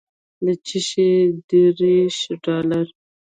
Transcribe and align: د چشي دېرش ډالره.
د 0.45 0.47
چشي 0.67 1.11
دېرش 1.49 2.17
ډالره. 2.43 2.81